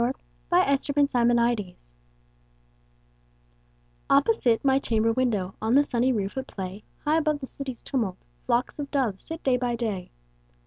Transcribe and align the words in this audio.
Louisa 0.01 0.15
May 0.51 0.61
Alcott 0.63 1.35
My 1.35 1.53
Doves 1.53 1.93
OPPOSITE 4.09 4.65
my 4.65 4.79
chamber 4.79 5.11
window, 5.13 5.53
On 5.61 5.75
the 5.75 5.83
sunny 5.83 6.11
roof, 6.11 6.35
at 6.39 6.47
play, 6.47 6.83
High 7.05 7.17
above 7.19 7.39
the 7.39 7.45
city's 7.45 7.83
tumult, 7.83 8.17
Flocks 8.47 8.79
of 8.79 8.89
doves 8.89 9.21
sit 9.21 9.43
day 9.43 9.57
by 9.57 9.75
day. 9.75 10.09